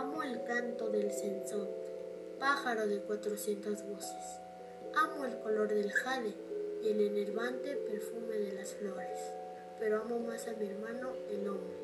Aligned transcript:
Amo 0.00 0.22
el 0.22 0.42
canto 0.44 0.88
del 0.88 1.12
censón, 1.12 1.68
pájaro 2.38 2.86
de 2.86 3.00
cuatrocientas 3.00 3.86
voces. 3.86 4.40
Amo 4.96 5.26
el 5.26 5.38
color 5.40 5.68
del 5.68 5.92
jade 5.92 6.32
y 6.82 6.88
el 6.88 7.02
enervante 7.02 7.76
perfume 7.76 8.38
de 8.38 8.52
las 8.52 8.72
flores. 8.76 9.20
Pero 9.78 10.00
amo 10.00 10.18
más 10.20 10.48
a 10.48 10.54
mi 10.54 10.68
hermano 10.68 11.12
el 11.28 11.46
hombre 11.46 11.79